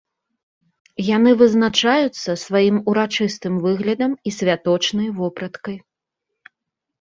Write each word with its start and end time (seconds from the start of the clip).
Яны 1.15 1.31
вызначаюцца 1.41 2.35
сваім 2.45 2.77
урачыстым 2.93 3.53
выглядам 3.67 4.11
і 4.31 4.35
святочнай 4.39 5.09
вопраткай. 5.21 5.77